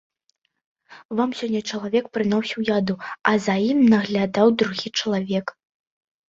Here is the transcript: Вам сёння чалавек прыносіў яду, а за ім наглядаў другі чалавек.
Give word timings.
Вам 1.19 1.29
сёння 1.41 1.61
чалавек 1.75 2.05
прыносіў 2.17 2.59
яду, 2.77 2.95
а 3.33 3.35
за 3.49 3.55
ім 3.69 3.79
наглядаў 3.93 4.47
другі 4.63 4.87
чалавек. 5.03 5.55